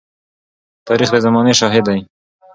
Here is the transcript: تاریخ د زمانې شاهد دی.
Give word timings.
تاریخ 0.87 1.09
د 1.13 1.17
زمانې 1.25 1.53
شاهد 1.59 1.83
دی. 1.87 1.99